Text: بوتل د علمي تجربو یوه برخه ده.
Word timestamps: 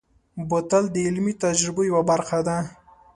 بوتل 0.49 0.83
د 0.93 0.97
علمي 1.07 1.33
تجربو 1.43 1.81
یوه 1.89 2.01
برخه 2.11 2.39
ده. 2.47 2.57